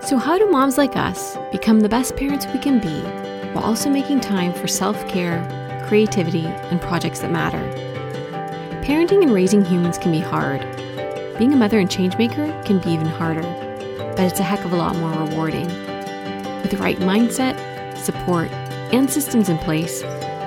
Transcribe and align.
So, 0.00 0.16
how 0.16 0.38
do 0.38 0.48
moms 0.48 0.78
like 0.78 0.96
us 0.96 1.36
become 1.50 1.80
the 1.80 1.88
best 1.88 2.16
parents 2.16 2.46
we 2.46 2.58
can 2.58 2.78
be 2.80 3.00
while 3.52 3.64
also 3.64 3.90
making 3.90 4.20
time 4.20 4.54
for 4.54 4.66
self 4.66 5.06
care, 5.08 5.44
creativity, 5.86 6.46
and 6.46 6.80
projects 6.80 7.18
that 7.20 7.30
matter? 7.30 7.58
Parenting 8.86 9.22
and 9.22 9.34
raising 9.34 9.64
humans 9.64 9.98
can 9.98 10.12
be 10.12 10.20
hard. 10.20 10.60
Being 11.36 11.52
a 11.52 11.56
mother 11.56 11.78
and 11.78 11.90
changemaker 11.90 12.64
can 12.64 12.78
be 12.78 12.90
even 12.90 13.06
harder, 13.06 13.42
but 14.16 14.20
it's 14.20 14.40
a 14.40 14.44
heck 14.44 14.64
of 14.64 14.72
a 14.72 14.76
lot 14.76 14.96
more 14.96 15.10
rewarding. 15.10 15.66
With 16.62 16.70
the 16.70 16.78
right 16.78 16.98
mindset, 16.98 17.58
support, 17.98 18.50
and 18.92 19.10
systems 19.10 19.48
in 19.48 19.58
place, 19.58 20.02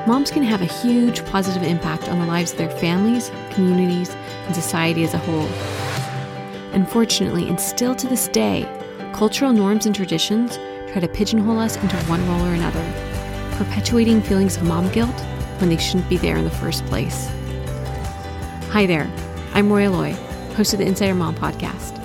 moms 0.08 0.32
can 0.32 0.44
have 0.44 0.62
a 0.62 0.66
huge 0.66 1.24
positive 1.26 1.62
impact 1.62 2.10
on 2.10 2.20
the 2.20 2.26
lives 2.26 2.54
of 2.54 2.58
their 2.58 2.70
families, 2.70 3.30
communities, 3.52 4.16
and 4.48 4.56
society 4.56 5.04
as 5.04 5.14
a 5.14 5.20
whole. 5.20 5.48
Unfortunately, 6.74 7.48
and 7.48 7.60
still 7.60 7.94
to 7.94 8.08
this 8.08 8.28
day, 8.30 8.66
cultural 9.14 9.54
norms 9.54 9.86
and 9.86 9.96
traditions 9.96 10.58
try 10.92 11.00
to 11.00 11.08
pigeonhole 11.08 11.60
us 11.60 11.76
into 11.78 11.96
one 12.08 12.26
role 12.28 12.46
or 12.46 12.54
another, 12.54 12.84
perpetuating 13.58 14.22
feelings 14.22 14.58
of 14.58 14.64
mom 14.64 14.90
guilt 14.92 15.20
when 15.60 15.70
they 15.70 15.78
shouldn't 15.78 16.10
be 16.10 16.18
there 16.18 16.38
in 16.38 16.44
the 16.44 16.50
first 16.50 16.86
place. 16.86 17.28
Hi 18.70 18.86
there, 18.86 19.10
I'm 19.54 19.72
Roy 19.72 19.90
Loy, 19.90 20.14
host 20.56 20.74
of 20.74 20.80
the 20.80 20.86
Insider 20.86 21.14
Mom 21.14 21.36
podcast. 21.36 21.98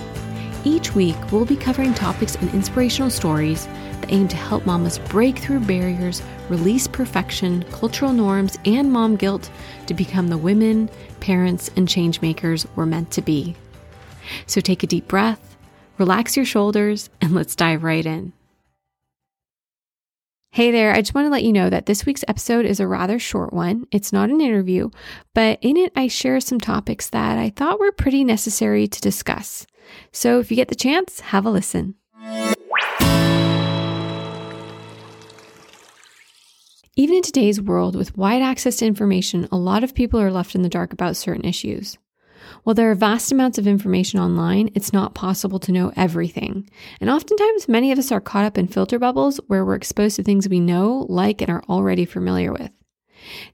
Each 0.65 0.93
week, 0.93 1.15
we'll 1.31 1.45
be 1.45 1.55
covering 1.55 1.93
topics 1.93 2.35
and 2.35 2.53
inspirational 2.53 3.09
stories 3.09 3.67
that 4.01 4.11
aim 4.11 4.27
to 4.27 4.35
help 4.35 4.65
mamas 4.65 4.99
break 4.99 5.39
through 5.39 5.61
barriers, 5.61 6.21
release 6.49 6.87
perfection, 6.87 7.63
cultural 7.71 8.11
norms, 8.11 8.57
and 8.65 8.91
mom 8.91 9.15
guilt 9.15 9.49
to 9.85 9.93
become 9.93 10.27
the 10.27 10.37
women, 10.37 10.89
parents, 11.19 11.69
and 11.75 11.87
changemakers 11.87 12.67
we're 12.75 12.85
meant 12.85 13.11
to 13.11 13.21
be. 13.21 13.55
So 14.45 14.59
take 14.59 14.83
a 14.83 14.87
deep 14.87 15.07
breath, 15.07 15.56
relax 15.97 16.35
your 16.35 16.45
shoulders, 16.45 17.09
and 17.21 17.33
let's 17.33 17.55
dive 17.55 17.83
right 17.83 18.05
in. 18.05 18.33
Hey 20.51 20.71
there, 20.71 20.93
I 20.93 21.01
just 21.01 21.13
want 21.13 21.25
to 21.25 21.29
let 21.29 21.43
you 21.43 21.53
know 21.53 21.69
that 21.69 21.85
this 21.85 22.05
week's 22.05 22.23
episode 22.27 22.65
is 22.65 22.79
a 22.79 22.87
rather 22.87 23.19
short 23.19 23.53
one. 23.53 23.85
It's 23.91 24.11
not 24.11 24.29
an 24.29 24.41
interview, 24.41 24.89
but 25.35 25.59
in 25.61 25.77
it, 25.77 25.91
I 25.95 26.07
share 26.07 26.39
some 26.39 26.59
topics 26.59 27.09
that 27.09 27.37
I 27.37 27.51
thought 27.51 27.79
were 27.79 27.91
pretty 27.91 28.23
necessary 28.23 28.87
to 28.87 29.01
discuss. 29.01 29.67
So 30.11 30.39
if 30.39 30.49
you 30.49 30.55
get 30.55 30.69
the 30.69 30.75
chance, 30.75 31.19
have 31.19 31.45
a 31.45 31.51
listen. 31.51 31.95
Even 36.99 37.17
in 37.17 37.21
today's 37.21 37.61
world, 37.61 37.95
with 37.95 38.17
wide 38.17 38.41
access 38.41 38.77
to 38.77 38.87
information, 38.87 39.47
a 39.51 39.57
lot 39.57 39.83
of 39.83 39.93
people 39.93 40.19
are 40.19 40.31
left 40.31 40.55
in 40.55 40.63
the 40.63 40.69
dark 40.69 40.91
about 40.93 41.15
certain 41.15 41.45
issues. 41.45 41.99
While 42.63 42.73
there 42.73 42.91
are 42.91 42.95
vast 42.95 43.31
amounts 43.31 43.57
of 43.57 43.67
information 43.67 44.19
online, 44.19 44.69
it's 44.75 44.93
not 44.93 45.15
possible 45.15 45.59
to 45.59 45.71
know 45.71 45.91
everything. 45.95 46.69
And 46.99 47.09
oftentimes, 47.09 47.67
many 47.67 47.91
of 47.91 47.99
us 47.99 48.11
are 48.11 48.21
caught 48.21 48.45
up 48.45 48.57
in 48.57 48.67
filter 48.67 48.99
bubbles 48.99 49.39
where 49.47 49.63
we're 49.63 49.75
exposed 49.75 50.15
to 50.17 50.23
things 50.23 50.49
we 50.49 50.59
know, 50.59 51.05
like, 51.09 51.41
and 51.41 51.49
are 51.49 51.63
already 51.69 52.05
familiar 52.05 52.51
with. 52.51 52.71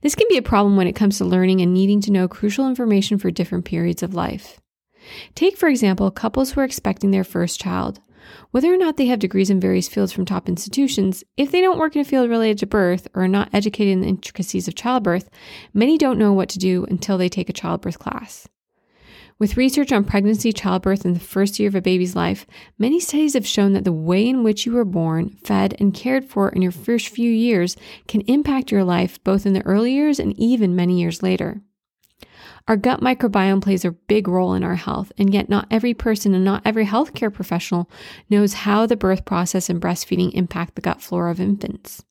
This 0.02 0.14
can 0.14 0.26
be 0.28 0.36
a 0.36 0.42
problem 0.42 0.76
when 0.76 0.86
it 0.86 0.96
comes 0.96 1.18
to 1.18 1.24
learning 1.24 1.60
and 1.60 1.72
needing 1.72 2.00
to 2.02 2.12
know 2.12 2.28
crucial 2.28 2.68
information 2.68 3.18
for 3.18 3.30
different 3.30 3.64
periods 3.64 4.02
of 4.02 4.14
life. 4.14 4.60
Take, 5.34 5.56
for 5.56 5.68
example, 5.68 6.10
couples 6.10 6.52
who 6.52 6.60
are 6.60 6.64
expecting 6.64 7.10
their 7.10 7.24
first 7.24 7.60
child. 7.60 8.00
Whether 8.52 8.72
or 8.72 8.78
not 8.78 8.96
they 8.96 9.06
have 9.06 9.18
degrees 9.18 9.50
in 9.50 9.60
various 9.60 9.88
fields 9.88 10.12
from 10.12 10.24
top 10.24 10.48
institutions, 10.48 11.24
if 11.36 11.50
they 11.50 11.60
don't 11.60 11.78
work 11.78 11.94
in 11.94 12.00
a 12.00 12.04
field 12.04 12.30
related 12.30 12.58
to 12.58 12.66
birth 12.66 13.06
or 13.14 13.24
are 13.24 13.28
not 13.28 13.50
educated 13.52 13.92
in 13.92 14.00
the 14.00 14.08
intricacies 14.08 14.66
of 14.66 14.74
childbirth, 14.74 15.28
many 15.74 15.98
don't 15.98 16.18
know 16.18 16.32
what 16.32 16.48
to 16.50 16.58
do 16.58 16.86
until 16.88 17.18
they 17.18 17.28
take 17.28 17.50
a 17.50 17.54
childbirth 17.54 17.98
class. 17.98 18.48
With 19.38 19.56
research 19.56 19.90
on 19.90 20.04
pregnancy, 20.04 20.52
childbirth, 20.52 21.04
and 21.04 21.16
the 21.16 21.20
first 21.20 21.58
year 21.58 21.68
of 21.68 21.74
a 21.74 21.82
baby's 21.82 22.14
life, 22.14 22.46
many 22.78 23.00
studies 23.00 23.34
have 23.34 23.46
shown 23.46 23.72
that 23.72 23.82
the 23.82 23.92
way 23.92 24.28
in 24.28 24.44
which 24.44 24.64
you 24.64 24.72
were 24.72 24.84
born, 24.84 25.30
fed, 25.42 25.74
and 25.80 25.92
cared 25.92 26.24
for 26.24 26.48
in 26.50 26.62
your 26.62 26.70
first 26.70 27.08
few 27.08 27.30
years 27.30 27.76
can 28.06 28.20
impact 28.22 28.70
your 28.70 28.84
life 28.84 29.22
both 29.24 29.44
in 29.44 29.52
the 29.52 29.66
early 29.66 29.92
years 29.92 30.20
and 30.20 30.38
even 30.38 30.76
many 30.76 31.00
years 31.00 31.20
later. 31.22 31.60
Our 32.68 32.76
gut 32.76 33.00
microbiome 33.00 33.60
plays 33.60 33.84
a 33.84 33.90
big 33.90 34.28
role 34.28 34.54
in 34.54 34.62
our 34.62 34.76
health, 34.76 35.12
and 35.18 35.34
yet 35.34 35.48
not 35.48 35.66
every 35.70 35.94
person 35.94 36.32
and 36.32 36.44
not 36.44 36.62
every 36.64 36.86
healthcare 36.86 37.32
professional 37.32 37.90
knows 38.30 38.54
how 38.54 38.86
the 38.86 38.96
birth 38.96 39.24
process 39.24 39.68
and 39.68 39.82
breastfeeding 39.82 40.32
impact 40.32 40.76
the 40.76 40.80
gut 40.80 41.02
flora 41.02 41.32
of 41.32 41.40
infants. 41.40 42.04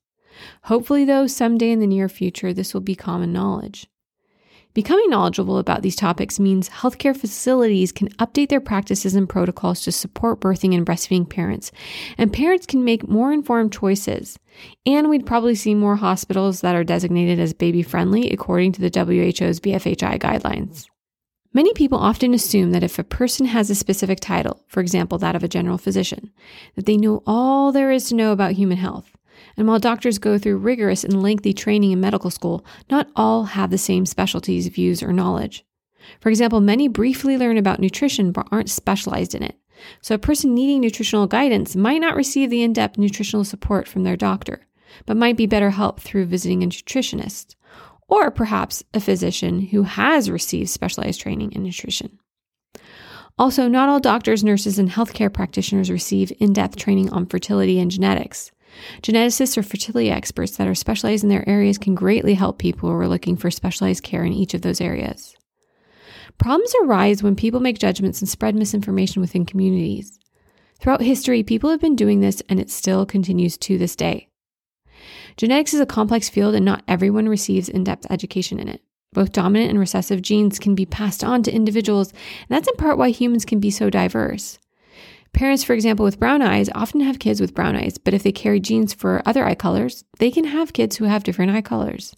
Hopefully, 0.64 1.04
though, 1.04 1.26
someday 1.26 1.70
in 1.70 1.80
the 1.80 1.86
near 1.86 2.08
future, 2.08 2.52
this 2.52 2.74
will 2.74 2.82
be 2.82 2.94
common 2.94 3.32
knowledge. 3.32 3.88
Becoming 4.74 5.08
knowledgeable 5.08 5.58
about 5.58 5.82
these 5.82 5.94
topics 5.94 6.40
means 6.40 6.68
healthcare 6.68 7.16
facilities 7.16 7.92
can 7.92 8.08
update 8.14 8.48
their 8.48 8.60
practices 8.60 9.14
and 9.14 9.28
protocols 9.28 9.82
to 9.82 9.92
support 9.92 10.40
birthing 10.40 10.74
and 10.74 10.84
breastfeeding 10.84 11.30
parents, 11.30 11.70
and 12.18 12.32
parents 12.32 12.66
can 12.66 12.84
make 12.84 13.08
more 13.08 13.32
informed 13.32 13.72
choices. 13.72 14.36
And 14.84 15.08
we'd 15.08 15.26
probably 15.26 15.54
see 15.54 15.76
more 15.76 15.94
hospitals 15.94 16.60
that 16.62 16.74
are 16.74 16.82
designated 16.82 17.38
as 17.38 17.52
baby 17.52 17.84
friendly 17.84 18.30
according 18.32 18.72
to 18.72 18.80
the 18.80 18.90
WHO's 18.90 19.60
BFHI 19.60 20.18
guidelines. 20.18 20.86
Many 21.52 21.72
people 21.74 21.98
often 21.98 22.34
assume 22.34 22.72
that 22.72 22.82
if 22.82 22.98
a 22.98 23.04
person 23.04 23.46
has 23.46 23.70
a 23.70 23.76
specific 23.76 24.18
title, 24.18 24.64
for 24.66 24.80
example, 24.80 25.18
that 25.18 25.36
of 25.36 25.44
a 25.44 25.48
general 25.48 25.78
physician, 25.78 26.32
that 26.74 26.84
they 26.84 26.96
know 26.96 27.22
all 27.28 27.70
there 27.70 27.92
is 27.92 28.08
to 28.08 28.16
know 28.16 28.32
about 28.32 28.52
human 28.52 28.78
health. 28.78 29.13
And 29.56 29.68
while 29.68 29.78
doctors 29.78 30.18
go 30.18 30.38
through 30.38 30.58
rigorous 30.58 31.04
and 31.04 31.22
lengthy 31.22 31.52
training 31.52 31.92
in 31.92 32.00
medical 32.00 32.30
school, 32.30 32.64
not 32.90 33.08
all 33.14 33.44
have 33.44 33.70
the 33.70 33.78
same 33.78 34.06
specialties, 34.06 34.68
views, 34.68 35.02
or 35.02 35.12
knowledge. 35.12 35.64
For 36.20 36.28
example, 36.28 36.60
many 36.60 36.88
briefly 36.88 37.38
learn 37.38 37.56
about 37.56 37.80
nutrition 37.80 38.32
but 38.32 38.48
aren't 38.50 38.70
specialized 38.70 39.34
in 39.34 39.42
it. 39.42 39.56
So 40.00 40.14
a 40.14 40.18
person 40.18 40.54
needing 40.54 40.80
nutritional 40.80 41.26
guidance 41.26 41.74
might 41.74 42.00
not 42.00 42.16
receive 42.16 42.50
the 42.50 42.62
in-depth 42.62 42.98
nutritional 42.98 43.44
support 43.44 43.88
from 43.88 44.02
their 44.02 44.16
doctor, 44.16 44.66
but 45.06 45.16
might 45.16 45.36
be 45.36 45.46
better 45.46 45.70
helped 45.70 46.02
through 46.02 46.26
visiting 46.26 46.62
a 46.62 46.66
nutritionist, 46.66 47.54
or 48.08 48.30
perhaps 48.30 48.82
a 48.92 49.00
physician 49.00 49.60
who 49.60 49.82
has 49.82 50.30
received 50.30 50.70
specialized 50.70 51.20
training 51.20 51.52
in 51.52 51.62
nutrition. 51.62 52.18
Also, 53.36 53.66
not 53.66 53.88
all 53.88 53.98
doctors, 53.98 54.44
nurses, 54.44 54.78
and 54.78 54.90
healthcare 54.90 55.32
practitioners 55.32 55.90
receive 55.90 56.32
in 56.38 56.52
depth 56.52 56.76
training 56.76 57.10
on 57.12 57.26
fertility 57.26 57.80
and 57.80 57.90
genetics. 57.90 58.52
Geneticists 59.02 59.56
or 59.56 59.62
fertility 59.62 60.10
experts 60.10 60.56
that 60.56 60.68
are 60.68 60.74
specialized 60.74 61.22
in 61.22 61.30
their 61.30 61.48
areas 61.48 61.78
can 61.78 61.94
greatly 61.94 62.34
help 62.34 62.58
people 62.58 62.88
who 62.88 62.96
are 62.96 63.08
looking 63.08 63.36
for 63.36 63.50
specialized 63.50 64.02
care 64.02 64.24
in 64.24 64.32
each 64.32 64.54
of 64.54 64.62
those 64.62 64.80
areas. 64.80 65.36
Problems 66.38 66.74
arise 66.82 67.22
when 67.22 67.36
people 67.36 67.60
make 67.60 67.78
judgments 67.78 68.20
and 68.20 68.28
spread 68.28 68.54
misinformation 68.54 69.20
within 69.20 69.46
communities. 69.46 70.18
Throughout 70.80 71.02
history, 71.02 71.42
people 71.42 71.70
have 71.70 71.80
been 71.80 71.96
doing 71.96 72.20
this 72.20 72.42
and 72.48 72.58
it 72.58 72.70
still 72.70 73.06
continues 73.06 73.56
to 73.58 73.78
this 73.78 73.96
day. 73.96 74.28
Genetics 75.36 75.74
is 75.74 75.80
a 75.80 75.86
complex 75.86 76.28
field 76.28 76.54
and 76.54 76.64
not 76.64 76.84
everyone 76.86 77.28
receives 77.28 77.68
in 77.68 77.84
depth 77.84 78.06
education 78.10 78.58
in 78.58 78.68
it. 78.68 78.82
Both 79.12 79.32
dominant 79.32 79.70
and 79.70 79.78
recessive 79.78 80.22
genes 80.22 80.58
can 80.58 80.74
be 80.74 80.86
passed 80.86 81.22
on 81.22 81.44
to 81.44 81.54
individuals, 81.54 82.10
and 82.10 82.48
that's 82.48 82.68
in 82.68 82.74
part 82.74 82.98
why 82.98 83.10
humans 83.10 83.44
can 83.44 83.60
be 83.60 83.70
so 83.70 83.88
diverse. 83.88 84.58
Parents, 85.34 85.64
for 85.64 85.72
example, 85.72 86.04
with 86.04 86.20
brown 86.20 86.42
eyes 86.42 86.70
often 86.76 87.00
have 87.00 87.18
kids 87.18 87.40
with 87.40 87.54
brown 87.54 87.74
eyes, 87.74 87.98
but 87.98 88.14
if 88.14 88.22
they 88.22 88.30
carry 88.30 88.60
genes 88.60 88.94
for 88.94 89.20
other 89.26 89.44
eye 89.44 89.56
colors, 89.56 90.04
they 90.18 90.30
can 90.30 90.44
have 90.44 90.72
kids 90.72 90.96
who 90.96 91.04
have 91.04 91.24
different 91.24 91.50
eye 91.50 91.60
colors. 91.60 92.14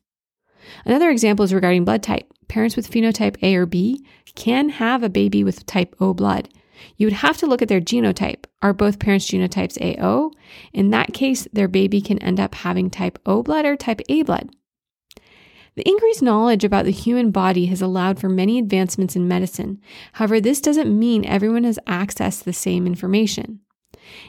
Another 0.85 1.11
example 1.11 1.45
is 1.45 1.55
regarding 1.55 1.87
blood 1.87 2.03
type. 2.03 2.31
Parents 2.49 2.77
with 2.77 2.91
phenotype 2.91 3.43
A 3.43 3.57
or 3.57 3.65
B 3.65 4.05
can 4.35 4.69
have 4.69 5.03
a 5.03 5.09
baby 5.09 5.43
with 5.43 5.65
type 5.65 5.97
O 5.99 6.13
blood. 6.13 6.51
You 6.99 7.07
would 7.07 7.15
have 7.15 7.39
to 7.39 7.47
look 7.47 7.63
at 7.63 7.69
their 7.69 7.81
genotype. 7.81 8.45
Are 8.61 8.75
both 8.75 8.99
parents' 8.99 9.31
genotypes 9.31 9.81
AO? 9.81 10.31
In 10.75 10.91
that 10.91 11.15
case, 11.15 11.49
their 11.53 11.69
baby 11.69 12.03
can 12.03 12.19
end 12.19 12.39
up 12.39 12.55
having 12.55 12.91
type 12.91 13.19
O 13.25 13.43
blood 13.43 13.65
or 13.65 13.77
type 13.77 14.03
A 14.11 14.23
blood. 14.23 14.51
The 15.77 15.87
increased 15.87 16.23
knowledge 16.23 16.65
about 16.65 16.87
the 16.87 16.91
human 16.91 17.31
body 17.31 17.67
has 17.67 17.83
allowed 17.83 18.19
for 18.19 18.31
many 18.31 18.59
advancements 18.59 19.15
in 19.15 19.29
medicine. 19.29 19.79
However, 20.15 20.41
this 20.41 20.61
doesn't 20.61 20.99
mean 20.99 21.27
everyone 21.27 21.65
has 21.65 21.79
access 21.87 22.39
to 22.39 22.47
the 22.47 22.55
same 22.55 22.87
information. 22.87 23.61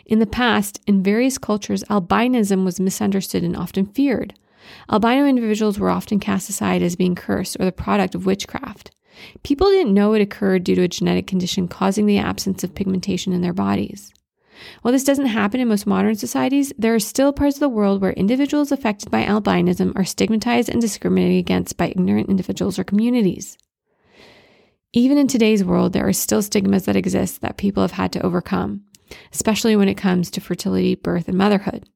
In 0.05 0.19
the 0.19 0.25
past, 0.27 0.81
in 0.87 1.03
various 1.03 1.37
cultures, 1.37 1.83
albinism 1.85 2.65
was 2.65 2.79
misunderstood 2.79 3.43
and 3.43 3.55
often 3.55 3.85
feared. 3.85 4.33
Albino 4.91 5.25
individuals 5.25 5.79
were 5.79 5.89
often 5.89 6.19
cast 6.19 6.49
aside 6.49 6.81
as 6.81 6.97
being 6.97 7.15
cursed 7.15 7.55
or 7.59 7.65
the 7.65 7.71
product 7.71 8.13
of 8.13 8.25
witchcraft. 8.25 8.91
People 9.43 9.69
didn't 9.69 9.93
know 9.93 10.13
it 10.13 10.21
occurred 10.21 10.65
due 10.65 10.75
to 10.75 10.83
a 10.83 10.87
genetic 10.87 11.27
condition 11.27 11.69
causing 11.69 12.05
the 12.05 12.17
absence 12.17 12.63
of 12.63 12.75
pigmentation 12.75 13.31
in 13.31 13.41
their 13.41 13.53
bodies. 13.53 14.11
While 14.81 14.91
this 14.91 15.03
doesn't 15.03 15.27
happen 15.27 15.59
in 15.59 15.67
most 15.67 15.87
modern 15.87 16.15
societies, 16.15 16.73
there 16.77 16.95
are 16.95 16.99
still 16.99 17.33
parts 17.33 17.57
of 17.57 17.59
the 17.61 17.69
world 17.69 18.01
where 18.01 18.13
individuals 18.13 18.71
affected 18.71 19.11
by 19.11 19.23
albinism 19.23 19.93
are 19.95 20.05
stigmatized 20.05 20.69
and 20.69 20.81
discriminated 20.81 21.39
against 21.39 21.77
by 21.77 21.89
ignorant 21.89 22.29
individuals 22.29 22.79
or 22.79 22.83
communities. 22.83 23.57
Even 24.93 25.17
in 25.17 25.27
today's 25.27 25.63
world, 25.63 25.93
there 25.93 26.07
are 26.07 26.13
still 26.13 26.41
stigmas 26.41 26.85
that 26.85 26.95
exist 26.95 27.41
that 27.41 27.57
people 27.57 27.83
have 27.83 27.91
had 27.91 28.11
to 28.13 28.25
overcome, 28.25 28.83
especially 29.33 29.75
when 29.75 29.89
it 29.89 29.95
comes 29.95 30.31
to 30.31 30.41
fertility, 30.41 30.95
birth, 30.95 31.27
and 31.27 31.37
motherhood. 31.37 31.87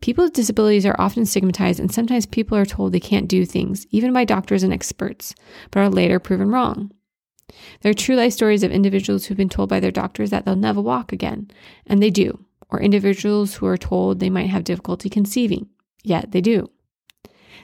People 0.00 0.24
with 0.24 0.34
disabilities 0.34 0.84
are 0.84 0.96
often 0.98 1.24
stigmatized, 1.24 1.80
and 1.80 1.92
sometimes 1.92 2.26
people 2.26 2.58
are 2.58 2.66
told 2.66 2.92
they 2.92 3.00
can't 3.00 3.28
do 3.28 3.44
things, 3.46 3.86
even 3.90 4.12
by 4.12 4.24
doctors 4.24 4.62
and 4.62 4.72
experts, 4.72 5.34
but 5.70 5.80
are 5.80 5.88
later 5.88 6.18
proven 6.18 6.50
wrong. 6.50 6.90
There 7.80 7.90
are 7.90 7.94
true 7.94 8.16
life 8.16 8.32
stories 8.32 8.62
of 8.62 8.70
individuals 8.70 9.26
who've 9.26 9.36
been 9.36 9.48
told 9.48 9.68
by 9.68 9.80
their 9.80 9.90
doctors 9.90 10.30
that 10.30 10.44
they'll 10.44 10.56
never 10.56 10.80
walk 10.80 11.12
again, 11.12 11.50
and 11.86 12.02
they 12.02 12.10
do, 12.10 12.44
or 12.70 12.80
individuals 12.80 13.54
who 13.54 13.66
are 13.66 13.76
told 13.76 14.18
they 14.18 14.30
might 14.30 14.50
have 14.50 14.64
difficulty 14.64 15.08
conceiving, 15.10 15.68
yet 16.02 16.32
they 16.32 16.40
do. 16.40 16.70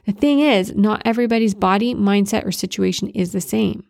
The 0.07 0.13
thing 0.13 0.41
is, 0.41 0.75
not 0.75 1.03
everybody's 1.05 1.55
body, 1.55 1.95
mindset, 1.95 2.47
or 2.47 2.53
situation 2.53 3.09
is 3.11 3.33
the 3.33 3.41
same. 3.41 3.85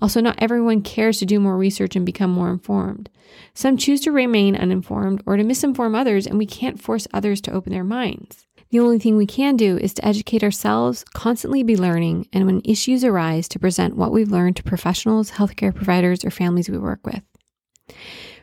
Also, 0.00 0.20
not 0.20 0.38
everyone 0.38 0.82
cares 0.82 1.18
to 1.18 1.26
do 1.26 1.40
more 1.40 1.56
research 1.56 1.96
and 1.96 2.06
become 2.06 2.30
more 2.30 2.50
informed. 2.50 3.10
Some 3.54 3.76
choose 3.76 4.00
to 4.02 4.12
remain 4.12 4.56
uninformed 4.56 5.22
or 5.26 5.36
to 5.36 5.44
misinform 5.44 5.96
others, 5.96 6.26
and 6.26 6.38
we 6.38 6.46
can't 6.46 6.80
force 6.80 7.06
others 7.12 7.40
to 7.42 7.52
open 7.52 7.72
their 7.72 7.84
minds. 7.84 8.46
The 8.70 8.80
only 8.80 8.98
thing 8.98 9.16
we 9.16 9.26
can 9.26 9.56
do 9.56 9.78
is 9.78 9.94
to 9.94 10.06
educate 10.06 10.44
ourselves, 10.44 11.02
constantly 11.14 11.62
be 11.62 11.76
learning, 11.76 12.28
and 12.32 12.44
when 12.44 12.60
issues 12.64 13.02
arise, 13.02 13.48
to 13.48 13.58
present 13.58 13.96
what 13.96 14.12
we've 14.12 14.30
learned 14.30 14.56
to 14.56 14.62
professionals, 14.62 15.32
healthcare 15.32 15.74
providers, 15.74 16.22
or 16.22 16.30
families 16.30 16.68
we 16.68 16.76
work 16.76 17.06
with. 17.06 17.22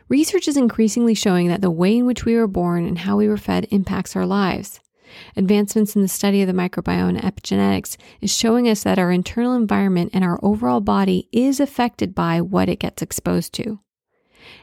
Research 0.08 0.48
is 0.48 0.56
increasingly 0.56 1.14
showing 1.14 1.48
that 1.48 1.60
the 1.60 1.70
way 1.70 1.96
in 1.96 2.06
which 2.06 2.24
we 2.24 2.34
were 2.34 2.48
born 2.48 2.86
and 2.86 2.98
how 2.98 3.16
we 3.16 3.28
were 3.28 3.36
fed 3.36 3.68
impacts 3.70 4.16
our 4.16 4.26
lives. 4.26 4.80
Advancements 5.36 5.94
in 5.94 6.02
the 6.02 6.08
study 6.08 6.42
of 6.42 6.48
the 6.48 6.52
microbiome 6.52 7.08
and 7.08 7.18
epigenetics 7.18 7.96
is 8.20 8.36
showing 8.36 8.68
us 8.68 8.82
that 8.82 8.98
our 8.98 9.12
internal 9.12 9.54
environment 9.54 10.10
and 10.12 10.24
our 10.24 10.40
overall 10.42 10.80
body 10.80 11.28
is 11.32 11.60
affected 11.60 12.14
by 12.14 12.40
what 12.40 12.68
it 12.68 12.80
gets 12.80 13.02
exposed 13.02 13.52
to. 13.54 13.80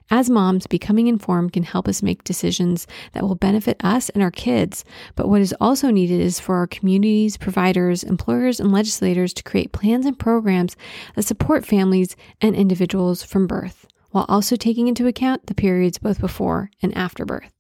As 0.10 0.30
moms, 0.30 0.68
becoming 0.68 1.08
informed 1.08 1.54
can 1.54 1.64
help 1.64 1.88
us 1.88 2.04
make 2.04 2.24
decisions 2.24 2.88
that 3.14 3.24
will 3.24 3.36
benefit 3.36 3.84
us 3.84 4.10
and 4.10 4.22
our 4.22 4.32
kids. 4.32 4.84
But 5.16 5.30
what 5.30 5.42
is 5.42 5.56
also 5.60 5.90
needed 5.90 6.22
is 6.22 6.40
for 6.40 6.56
our 6.56 6.68
communities, 6.68 7.38
providers, 7.38 8.04
employers, 8.04 8.60
and 8.60 8.72
legislators 8.72 9.34
to 9.34 9.44
create 9.44 9.72
plans 9.72 10.06
and 10.06 10.18
programs 10.18 10.76
that 11.16 11.24
support 11.24 11.66
families 11.66 12.16
and 12.42 12.56
individuals 12.56 13.24
from 13.24 13.48
birth, 13.48 13.88
while 14.12 14.26
also 14.30 14.56
taking 14.56 14.88
into 14.88 15.08
account 15.08 15.48
the 15.48 15.56
periods 15.56 15.98
both 15.98 16.20
before 16.20 16.70
and 16.82 16.96
after 16.98 17.26
birth. 17.26 17.54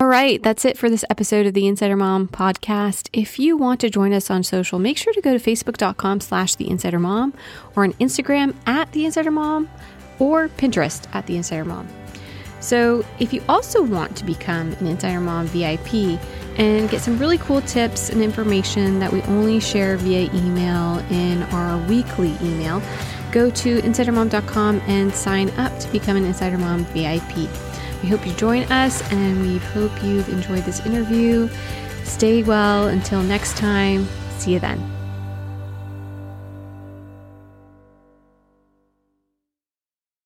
All 0.00 0.06
right, 0.06 0.40
that's 0.40 0.64
it 0.64 0.78
for 0.78 0.88
this 0.88 1.04
episode 1.10 1.44
of 1.44 1.54
the 1.54 1.66
Insider 1.66 1.96
Mom 1.96 2.28
podcast. 2.28 3.08
If 3.12 3.40
you 3.40 3.56
want 3.56 3.80
to 3.80 3.90
join 3.90 4.12
us 4.12 4.30
on 4.30 4.44
social, 4.44 4.78
make 4.78 4.96
sure 4.96 5.12
to 5.12 5.20
go 5.20 5.36
to 5.36 5.44
facebook.com 5.44 6.20
slash 6.20 6.54
the 6.54 6.70
Insider 6.70 7.00
Mom 7.00 7.34
or 7.74 7.82
on 7.82 7.94
Instagram 7.94 8.54
at 8.64 8.92
the 8.92 9.06
Insider 9.06 9.32
Mom 9.32 9.68
or 10.18 10.48
Pinterest 10.48 11.06
at 11.14 11.26
The 11.26 11.36
Insider 11.36 11.64
Mom. 11.64 11.88
So, 12.60 13.04
if 13.20 13.32
you 13.32 13.42
also 13.48 13.82
want 13.82 14.16
to 14.16 14.24
become 14.24 14.72
an 14.74 14.86
Insider 14.86 15.20
Mom 15.20 15.46
VIP 15.46 16.18
and 16.58 16.90
get 16.90 17.00
some 17.00 17.18
really 17.18 17.38
cool 17.38 17.60
tips 17.62 18.10
and 18.10 18.20
information 18.20 18.98
that 18.98 19.12
we 19.12 19.22
only 19.22 19.60
share 19.60 19.96
via 19.96 20.30
email 20.34 20.98
in 21.10 21.44
our 21.44 21.78
weekly 21.88 22.36
email, 22.42 22.82
go 23.30 23.48
to 23.50 23.80
insidermom.com 23.82 24.82
and 24.86 25.14
sign 25.14 25.50
up 25.50 25.78
to 25.78 25.88
become 25.92 26.16
an 26.16 26.24
Insider 26.24 26.58
Mom 26.58 26.84
VIP. 26.86 27.48
We 28.02 28.08
hope 28.08 28.26
you 28.26 28.32
join 28.34 28.64
us 28.64 29.08
and 29.12 29.40
we 29.42 29.58
hope 29.58 29.92
you've 30.02 30.28
enjoyed 30.28 30.64
this 30.64 30.84
interview. 30.84 31.48
Stay 32.04 32.42
well 32.42 32.88
until 32.88 33.22
next 33.22 33.56
time. 33.56 34.08
See 34.38 34.52
you 34.52 34.60
then. 34.60 34.97